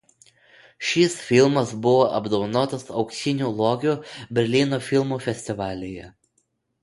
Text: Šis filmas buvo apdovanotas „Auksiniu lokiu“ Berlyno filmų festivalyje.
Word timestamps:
Šis 0.91 1.17
filmas 1.25 1.73
buvo 1.85 2.07
apdovanotas 2.19 2.87
„Auksiniu 3.01 3.51
lokiu“ 3.61 3.93
Berlyno 4.39 4.79
filmų 4.87 5.21
festivalyje. 5.27 6.09